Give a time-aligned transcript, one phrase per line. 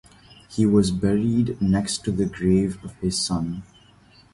[0.49, 3.61] He was buried next to the grave of his son.